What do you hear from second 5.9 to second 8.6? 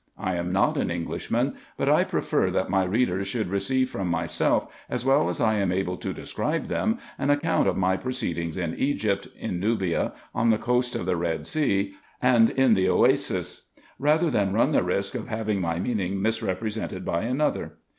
to describe them, an account of my proceedings